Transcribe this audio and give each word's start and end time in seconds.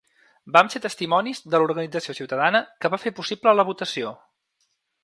Vam 0.55 0.69
ser 0.75 0.81
testimonis 0.85 1.43
de 1.55 1.61
l’organització 1.63 2.17
ciutadana 2.21 2.65
que 2.79 2.93
va 2.95 3.03
fer 3.07 3.17
possible 3.21 3.57
la 3.61 3.69
votació. 3.71 4.17